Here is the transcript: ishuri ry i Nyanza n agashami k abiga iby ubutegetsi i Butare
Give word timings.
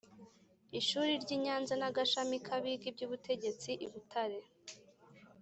ishuri 0.79 1.11
ry 1.23 1.29
i 1.35 1.37
Nyanza 1.43 1.73
n 1.77 1.83
agashami 1.89 2.35
k 2.45 2.47
abiga 2.55 2.85
iby 2.91 3.01
ubutegetsi 3.07 3.69
i 3.85 3.87
Butare 3.91 4.39